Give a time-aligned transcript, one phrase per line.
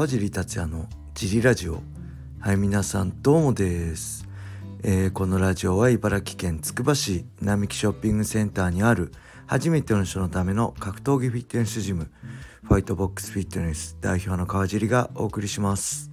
[0.00, 1.82] 川尻達也のジリラジオ。
[2.40, 4.26] はい皆さんどうもです、
[4.82, 9.12] えー、このラジオは茨城県つくば市並木ショッピングセンターにある
[9.46, 12.10] 初めての人のための格闘技フィットネスジム
[12.62, 16.10] ファイトボックスフィットネス代表の川尻がお送りします。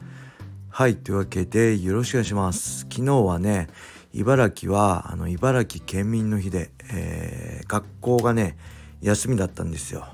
[0.67, 2.79] はいというわけでよろしくお願いします。
[2.91, 3.69] 昨日はね
[4.11, 8.57] 茨城はあの茨城県民の日で、えー、学校がね
[8.99, 10.09] 休みだったんですよ。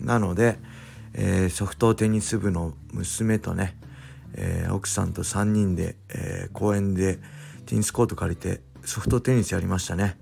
[0.00, 0.58] なので、
[1.14, 3.76] えー、ソフトテニス部の娘とね、
[4.34, 7.18] えー、奥さんと3人で、えー、公園で
[7.66, 10.16] テニスコート借りてソフトテニスやりましたね、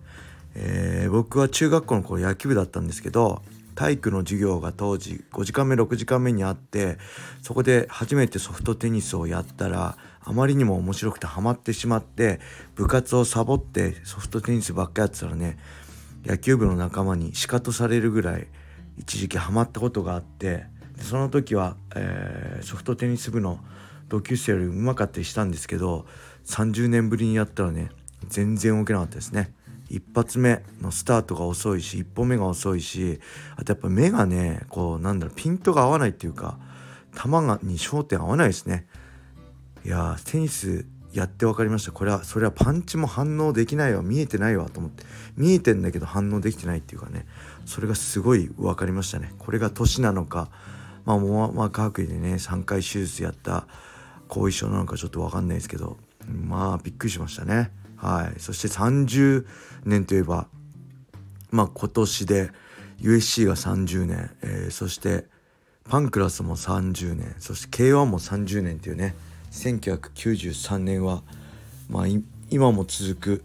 [0.55, 3.43] え僕は中学校の頃野球部だったんですけど
[3.77, 6.97] 体育の授業が当時5時間目6時間目にあって
[7.43, 12.41] そこで初めてソフトテニスをやったらあまりにも面白くてハマってしまって
[12.75, 15.59] 部活をサボってソフトテニスばっかやってたらね
[16.25, 18.49] 野球部の仲間にシカトされるぐらい
[18.99, 20.65] 一時期ハマったことがあって
[21.01, 23.61] その時は、えー、ソフトテニス部の
[24.09, 26.07] 同級生よりうまかったりしたんですけど
[26.47, 27.91] 30年ぶりにやったらね
[28.29, 29.53] 全然動けなかったですね。
[29.89, 33.21] 一発目のスタートが遅いし一歩目が遅いし
[33.57, 36.59] あとやっぱ目がねこうなんだろうピントが合わないっていうか
[37.15, 38.87] 球がに焦点合わないですね。
[39.85, 41.93] いやテニスやって分かりました。
[41.93, 44.03] これはそれはパンチも反応できないわ。
[44.03, 45.05] 見えてないわと思って。
[45.37, 47.27] 見えてんだけど反応できてないっていうかね。
[47.65, 49.33] それがすごい分かりましたね。
[49.39, 50.51] これが年なのか
[51.07, 53.67] まあもうまあ科学でね3回手術やった
[54.29, 55.97] 後遺症なのかちょっと分かんないですけど
[56.29, 57.71] まあびっくりしましたね。
[57.97, 58.41] はい。
[58.41, 59.47] そして30
[59.85, 60.49] 年といえば
[61.51, 62.51] まあ今年で
[63.01, 65.25] USC が30年、えー、そして
[65.89, 67.35] パンクラスも30年。
[67.39, 69.15] そして K1 も30年っていうね
[69.53, 71.23] 1993年は、
[71.89, 72.05] まあ、
[72.51, 73.45] 今も続く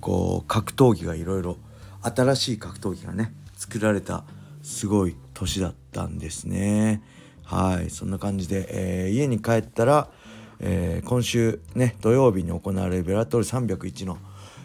[0.00, 1.58] こう格闘技がいろいろ
[2.02, 4.24] 新しい格闘技がね作られた
[4.66, 7.00] すごい年だったんですね。
[7.44, 7.90] はい。
[7.90, 8.66] そんな感じで、
[9.04, 10.10] えー、家に帰ったら、
[10.58, 14.18] えー、今週ね土曜日に行われるベラトル301の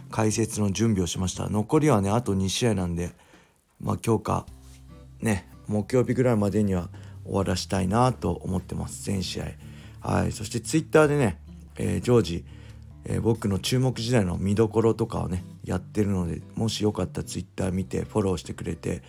[0.10, 1.50] 解説の準備をしました。
[1.50, 3.12] 残りはねあと2試合なんで
[3.80, 4.46] まあ今日か
[5.22, 6.90] ね木曜日ぐらいまでには
[7.24, 9.04] 終わらしたいなと思ってます。
[9.04, 9.52] 全試合。
[10.02, 10.32] はい。
[10.32, 11.40] そしてツイッターでね、
[11.78, 12.44] えー、常時、
[13.06, 19.04] えー、僕の注目時代の見どころとかをねやってるのでもしよかったらツイッター見てフォローしてくれて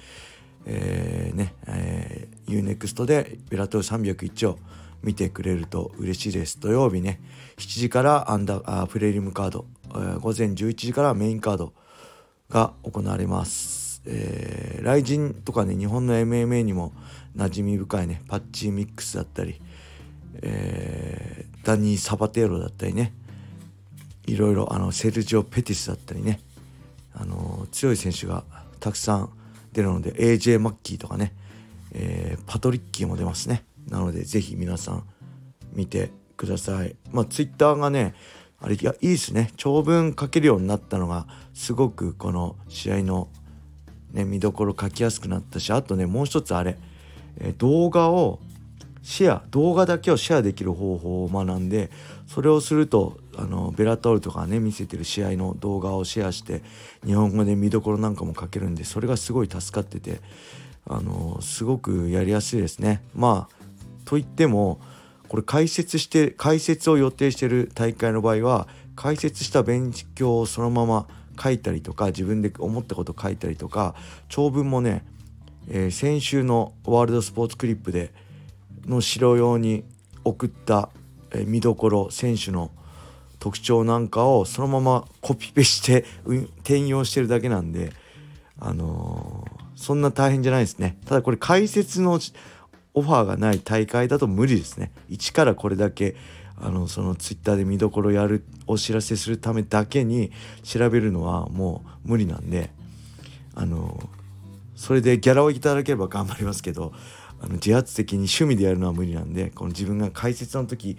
[0.66, 4.58] えー、ね、えー、UNEXT でベラトル301を
[5.02, 6.60] 見てくれると嬉しいです。
[6.60, 7.20] 土曜日ね
[7.56, 11.72] 7時からアンダーあプレリムカード、えー、午前11時からメインカード
[12.48, 14.02] が行われます。
[14.04, 16.92] えー、ライジンとかね日本の MMA にも
[17.36, 19.60] 馴染み深いねパッチミックスだったり
[20.42, 23.12] えー、ダニー・サバテーロだったりね
[24.26, 26.40] いろいろあのセルジオ・ペティスだったりね
[27.14, 28.44] あの強い選手が
[28.80, 29.30] たくさん
[29.72, 31.34] 出るので AJ マッキーとかね、
[31.92, 33.64] えー、パトリッキーも出ますね。
[33.88, 35.04] なのでぜひ皆さん
[35.72, 36.96] 見てください。
[37.10, 38.14] まあツイッターがね
[38.60, 39.50] あれいやいいですね。
[39.56, 43.28] 長文書けるようになったのがすごくこの試合の
[44.12, 46.78] ね見どころ書きやすくなったしあとねもう一つあれ、
[47.38, 48.40] えー、動画を
[49.02, 51.90] シェア動画だけをシェアできる方法を学んで
[52.26, 56.62] それをするとあのベラトールとかね見せてる試合の動画をシェアして
[57.04, 60.20] 日本語で見どころなんかも書けるんでそれがすごい助かってて
[60.86, 63.02] あのすごくやりやすいですね。
[63.14, 63.62] まあ
[64.04, 64.80] といっても
[65.28, 71.06] これ解説して解説を予定してる大会の場合は解説した勉強をそのまま
[71.42, 73.94] 書いたりとか自分で思ったこと書いたりとか
[74.28, 75.04] 長文もね、
[75.68, 78.12] えー、先週のワールドスポーツクリップで
[78.86, 79.84] の城用に
[80.24, 80.88] 送った、
[81.32, 82.70] え見どころ選手の
[83.42, 86.04] 特徴なんかをそのままコピペして
[86.60, 87.92] 転用してるだけなんで、
[88.60, 90.96] あのー、そんな大変じゃないですね。
[91.06, 92.20] ただこれ解説の
[92.94, 94.92] オファーがない大会だと無理ですね。
[95.08, 96.14] 一からこれだけ
[96.56, 100.30] あのそのツイッターで見どころやるお知らせするためだけに
[100.62, 102.70] 調べるのはもう無理なんで
[103.56, 104.08] あの
[104.76, 106.92] それでギャラをいただければ頑張りますけど
[107.40, 110.96] あの自発的に趣味でやるのは無理なんでこの自分が解説の時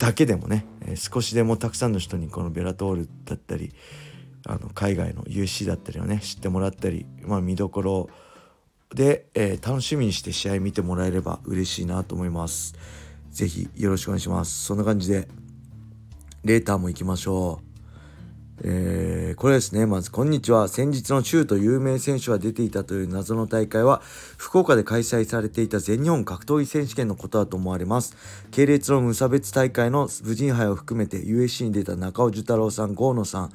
[0.00, 3.74] だけでもね、え、少しでもたくさんの人にこのベラトールだったり
[4.46, 8.08] あの海外の UC だったりをね知ってもらったり、まあ、見どころ
[8.94, 12.74] で、えー、楽しみにして試合見てもらえれば嬉しいなと思います。
[13.30, 14.64] 是非よろしくお願いします。
[14.64, 15.28] そんな感じで
[16.44, 17.69] レーターも行きましょう。
[18.62, 19.86] えー、これですね。
[19.86, 20.68] まず、こんにちは。
[20.68, 24.02] 先日の州と有名選手が出ていたという謎の大会は、
[24.36, 28.16] 福岡で開催されていた全日本格闘技選手権のことだと思われます。
[28.50, 33.52] 系列の無差別大会の武人杯を含めて USC に出た中尾寿太郎さん、郷野さん、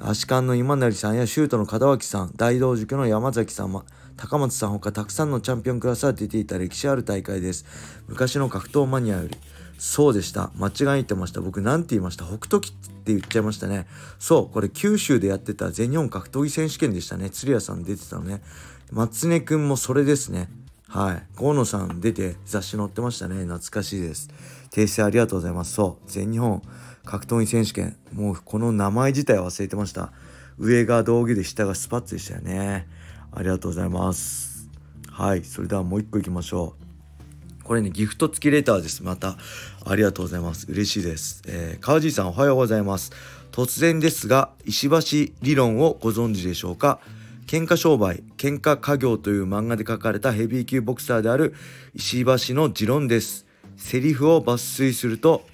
[0.00, 3.84] 足利の今成さんやシュートの門脇さん大道塾の山崎さん
[4.16, 7.64] 高松さんほかたくさんのチャンピオンクラスが出ていた歴史ある大会です
[8.06, 9.36] 昔の格闘マニアより
[9.78, 10.50] そうでした。
[10.56, 11.40] 間違えてました。
[11.40, 12.24] 僕何て言いました？
[12.24, 13.86] 北斗機って言っちゃいましたね。
[14.18, 17.30] そうこれ九州でやってた全日本格闘技選手権でしたね。
[17.30, 18.42] 鶴屋さん出てたのね。
[18.90, 20.48] 松根くんもそれですね。
[20.88, 21.22] はい。
[21.36, 23.44] 河野さん出て雑誌載ってましたね。
[23.44, 24.30] 懐かしいです。
[24.72, 25.74] 訂正ありがとうございます。
[25.74, 26.60] そう全日本
[27.04, 27.96] 格闘技選手権。
[28.12, 30.12] もうこの名前自体忘れてました。
[30.58, 32.88] 上が道着で下がスパッツでしたよね。
[33.30, 34.68] ありがとうございます。
[35.08, 35.44] はい。
[35.44, 36.87] それではもう一個いきましょう。
[37.68, 39.02] これねギフト付きレターです。
[39.02, 39.36] また
[39.84, 40.66] ありがとうございます。
[40.70, 43.12] 嬉しいです、えー、川地さんおはようございます。
[43.52, 46.98] 突然ですが石橋理論をご存知でしょうか？
[47.46, 51.54] 喧嘩商売喧嘩家業という漫画で書かれたヘビー級ボクサーである
[51.94, 53.44] 石橋の持論です。
[53.76, 55.44] セリフを抜粋すると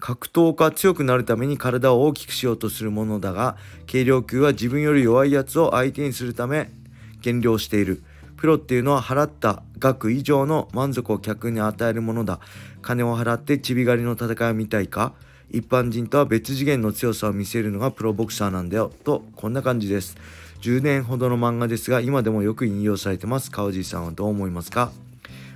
[0.00, 6.72] 格闘家強くなるために体を大きくしようとするものだが軽量級は自分より弱いやつを相手にするため
[7.20, 8.02] 減量している。
[8.44, 12.40] プロっていうのは払った額以上の満足を客に与えるものだ。
[12.82, 15.14] 金を払ってちび狩りの戦いを見たいか。
[15.50, 18.92] 一般人とは別次元の強さを見せるのがプロボクサーなんだよ。
[19.02, 20.18] とこんな感じです。
[20.60, 23.50] 10年ほどの漫画ですが今でもよく引用されてます。
[23.50, 24.92] 川地さんはどう思いますか？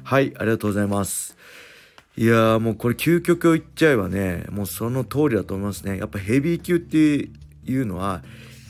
[0.02, 1.37] はいありがとうございます。
[2.17, 5.99] いやーもうこれ究極を言っちゃえばねもうその通りだと思いますね。
[5.99, 8.23] やっぱヘビー級っていうのは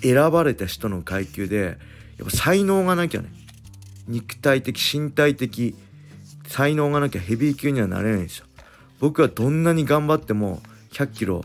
[0.02, 1.78] 選ばれた人の階級で
[2.18, 3.28] やっぱ才能がなきゃね
[4.08, 5.74] 肉体的身体的
[6.46, 8.46] 才能がなきゃヘビー級にはなれないんですよ。
[9.00, 10.60] 僕はどんなに頑張っても
[10.92, 11.42] 100キロ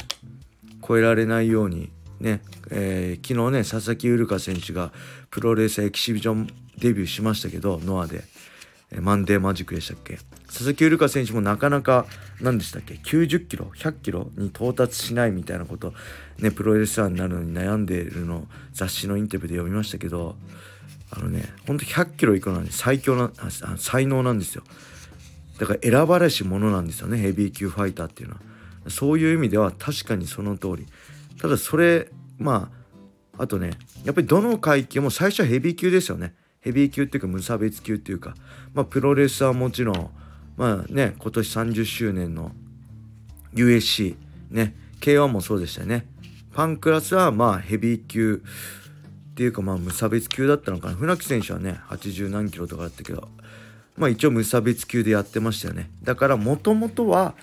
[0.86, 4.92] 超えられないようにね、えー、昨日ね佐々木ウルカ選手が
[5.30, 6.48] プロレーサーエキシビジョン
[6.80, 8.24] デビューしましたけどノアで、
[8.92, 10.18] えー、マンデーマジックでしたっけ？
[10.48, 12.06] 佐々木ウルカ選手もなかなか
[12.42, 15.94] 何でしたっけ？90キロ100キロに到達しないみたいなこと
[16.40, 20.36] ねプロレスラーになるのに悩んでるの雑誌のインタビューで読みましたけど
[21.16, 23.32] あのねほんと100キロいくのは、ね、最強な
[23.78, 24.64] 才能なんですよ。
[25.60, 27.18] だから選ばれし者なんですよね。
[27.18, 28.42] ヘビー級ファイターっていうのは。
[28.90, 30.88] そういう意味では確かにその通り。
[31.40, 32.72] ただそれま
[33.38, 33.72] ああとね
[34.04, 36.34] やっぱりどの階級も最初はヘビー級ですよね。
[36.62, 38.36] ヘビー級っていうか無差別級っていうか。
[38.74, 40.10] まあプロレスはもちろん
[40.58, 42.52] まあね今年30周年の
[43.54, 44.16] USC
[44.50, 46.08] ね K1 もそうでしたよね。
[46.54, 48.44] パンクラスはまあヘビー級
[49.36, 50.96] ていうかまあ無差別級だったのかな。
[50.96, 53.30] 船木選手はね80何キロとかだったけど
[53.98, 55.90] まあ一応無差別級でやってましたよね。
[56.04, 57.34] だからもともとは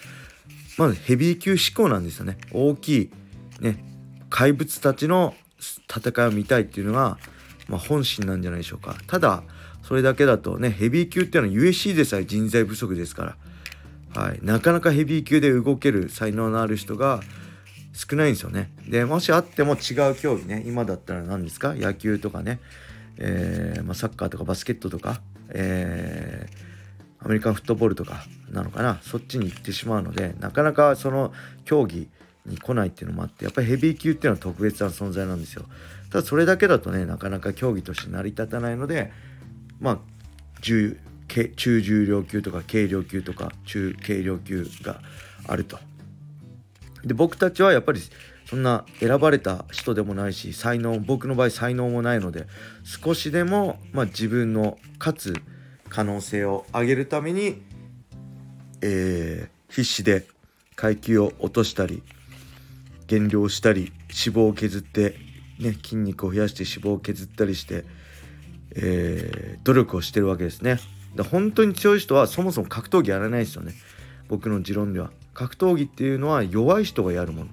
[0.78, 2.38] まずヘビー級志向なんですよね。
[2.52, 3.10] 大きい
[3.60, 3.84] ね
[4.28, 7.18] 怪物たちの戦いを見たいっていうのが、
[7.68, 8.96] まあ、本心なんじゃないでしょうか。
[9.06, 9.42] ただ
[9.82, 13.36] それだけだとねヘビー級っていうのは USC でさえ人材不足ですか
[14.14, 17.20] ら、はい、なかなかヘビー級で動ける才能のある人が
[18.00, 18.70] 少ないんですよね。
[18.88, 21.74] でもしあっても違う競技ね今だったら何ですか？
[21.74, 22.58] 野球とかね、
[23.18, 25.20] えー、まあ、サッカーとかバスケットとか、
[25.50, 29.00] えー、アメリカンフットボールとかなのかな？
[29.02, 31.32] そっちに行ってしまうのでなかなかその
[31.66, 32.08] 競技
[32.46, 35.66] に来ないっていうのもあってやっぱりヘビー級っていうのは特別な存在なんですよ。
[36.10, 39.12] ただそれだけだとねなかなか競技として成り立たないので
[39.78, 39.98] まあ
[40.62, 40.98] 中
[41.28, 45.00] 重量級とか軽量級とか中軽量級が
[45.46, 45.78] あると。
[47.04, 48.00] で僕たちはやっぱり
[48.46, 52.46] そんな選ばれた人でもないし才能僕の場合才能もないので
[52.82, 55.34] 少しでも、まあ、自分の勝つ
[55.88, 57.62] 可能性を上げるために、
[58.80, 60.26] えー、必死で
[60.76, 62.02] 階級を落としたり
[63.06, 65.16] 減量したり脂肪を削って、
[65.58, 67.84] ね、筋肉を増やして脂肪を削ったりして、
[68.76, 70.78] えー、努力をしてるわけですね。
[71.14, 73.74] だ本当に強い人はそもそも格闘技やらないですよね
[74.30, 77.50] 僕の持論では格闘技っていうのは弱い人がやるもの。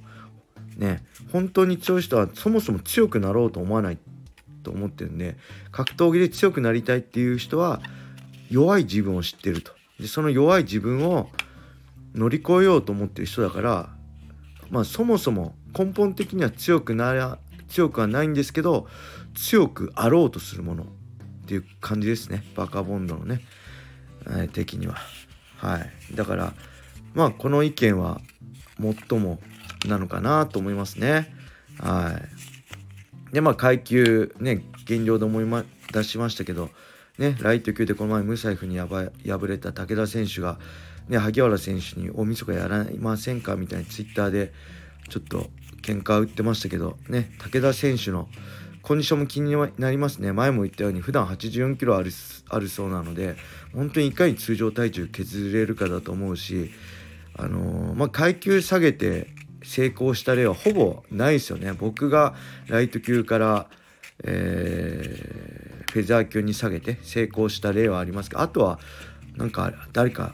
[0.78, 1.04] ね
[1.34, 3.98] 本当に強い人はそもそも強くなろうと思わない
[4.62, 5.36] と思ってるんで
[5.72, 7.82] 格闘技で強くなりたいっていう人は
[8.52, 9.72] 弱い自分を知ってると。
[10.00, 11.30] でその弱い自分を
[12.14, 13.90] 乗り越えようと思ってる人だから
[14.70, 18.88] まあそもそも根本的には強くなら強くはないんですけど
[19.34, 20.86] 強くあろうとするものっ
[21.48, 22.44] ていう感じですね。
[22.56, 23.42] バカボンドのね、
[24.28, 24.98] えー、的には。
[25.58, 26.16] はい。
[26.16, 26.54] だから
[27.14, 28.22] まあこの意見は
[29.10, 29.40] 最も
[29.88, 31.34] なのかなと思いますね。
[31.80, 32.20] は
[33.32, 33.34] い。
[33.34, 36.70] でまあ階級ね減量で思い、ま、出しましたけど
[37.18, 39.12] ねライト級でこの前無財布に敗
[39.48, 40.58] れた武田選手が
[41.10, 44.52] ね、萩原選手に大晦日やらいませんかみたいにツイッターで
[45.10, 45.50] ちょっと
[45.82, 48.28] 喧嘩売ってましたけどね武田選手の
[48.88, 50.32] コンディションも気になりますね。
[50.32, 52.10] 前も言ったように普段84キロある
[52.48, 53.36] あるそうなので
[53.74, 56.72] 本当にいかに通常体重削れるかだと思うし
[57.36, 59.28] あのー、まあ、階級下げて
[59.62, 61.74] 成功した例はほぼないですよね。
[61.74, 62.34] 僕が
[62.68, 63.68] ライト級から、
[64.24, 68.80] えー、フェザー級に下げて成功した例はありますけどあとは
[69.36, 70.34] なんか誰か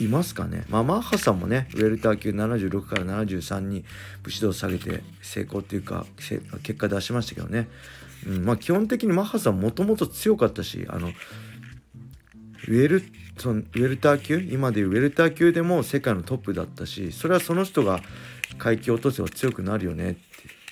[0.00, 3.84] いますかね、まあ、マッハさんもねウェルター級76から73に
[4.22, 6.06] 武士道を下げて成功っていうか
[6.62, 7.68] 結果出しましたけどね、
[8.26, 13.02] うんまあ、基本的にマッハさんもともと強かったしあのウェル
[13.38, 18.00] そのウェルター級今でいうウェルター級でも世界のトップだったしそれはその人が
[18.58, 20.10] 階級落とせば強くなるよね。
[20.10, 20.20] って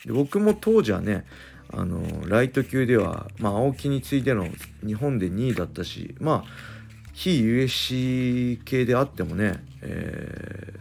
[0.07, 1.25] で僕も当時はね
[1.73, 4.47] あのライト級では、まあ、青木に次いでの
[4.85, 6.80] 日本で2位だったしまあ
[7.21, 10.73] 非 USC 系であってもね、え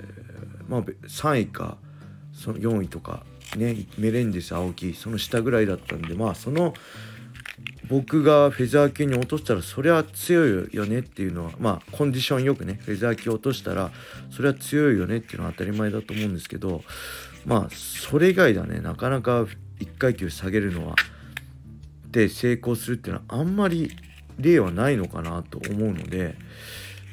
[0.64, 1.78] ー、まあ3位か
[2.32, 3.26] その4位とか
[3.58, 6.74] ねメレンデス青木その下ぐらいだったんでまあその
[7.90, 13.92] 僕がフェザー級に落としたらそりゃ強いよねっていうのはまあコンディションよくねフェザー級落としたら
[14.32, 16.84] それは強いよねっていうのは当たり前だと思うんですけど
[17.46, 20.96] まあそれ以外ではねなかなか1階級下げるのは
[22.10, 23.92] で成功するっていうのはあんまり
[24.40, 26.36] 例はないのかなと思うので、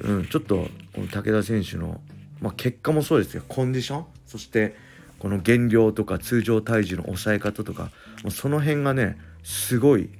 [0.01, 2.01] うん、ちょっとこの武田選手の、
[2.41, 4.77] まあ、結果もそうですけどコンディションそして
[5.19, 7.91] この減量とか通常体重の抑え方とか
[8.31, 10.11] その辺がねすごい、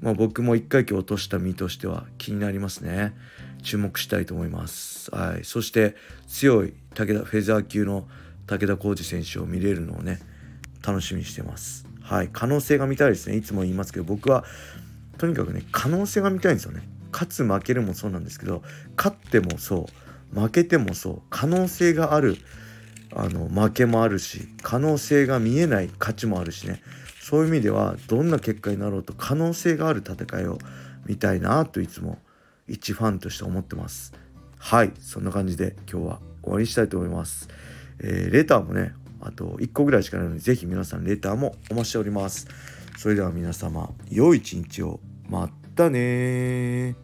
[0.00, 3.14] まあ、僕も1回級落とした身としては気になりますね。
[3.62, 5.94] 注目したいと思います、はい、そして
[6.26, 8.08] 強い武田フェザー級の
[8.48, 10.18] 武田浩二選手を見れるのをね
[10.84, 11.86] 楽しみにしてます。
[12.02, 12.28] はい。
[12.32, 13.36] 可能性が見たいですね。
[13.36, 14.44] いつも言いますけど僕は
[15.18, 16.82] とにかくね可能性が見たいんですよね。
[17.12, 18.62] 勝つ負けるもそうなんですけど
[18.96, 19.86] 勝ってもそ
[20.34, 22.38] う負けてもそう可能性がある
[23.14, 26.82] あの負けもあるし可能性が見えない勝ちもあるしね。
[27.20, 30.58] そういう意味ではどんな結果になろうと可能性がある戦いを
[31.06, 32.18] 見たいなといつも
[32.66, 34.12] 一ファンとして思ってます。
[34.58, 37.48] はいそんな感じで今日は終わりにしたいと思います、
[37.98, 42.48] えー、レターもねあと1個ぐらいしかないので是非皆さんレターもお待ちしております。
[43.02, 45.00] それでは皆様良い一日を。
[45.28, 46.94] またね